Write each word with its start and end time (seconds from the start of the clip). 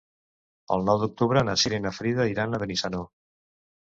El 0.75 0.85
nou 0.85 1.01
d'octubre 1.03 1.43
na 1.49 1.55
Cira 1.63 1.79
i 1.81 1.83
na 1.83 1.91
Frida 1.97 2.25
iran 2.31 2.57
a 2.57 2.61
Benissanó. 2.65 3.03